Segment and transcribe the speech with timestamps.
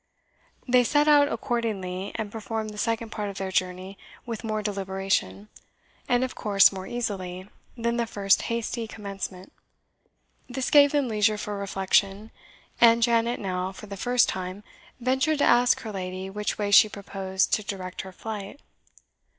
[0.67, 5.47] They set out accordingly, and performed the second part of their journey with more deliberation,
[6.09, 9.53] and of course more easily, than the first hasty commencement.
[10.49, 12.31] This gave them leisure for reflection;
[12.79, 14.63] and Janet now, for the first time,
[14.99, 18.59] ventured to ask her lady which way she proposed to direct her flight.